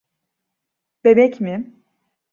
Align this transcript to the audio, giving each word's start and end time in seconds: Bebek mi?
Bebek 1.05 1.39
mi? 1.41 1.71